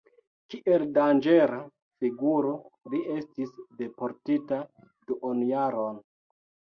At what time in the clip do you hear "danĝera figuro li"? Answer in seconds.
0.93-3.01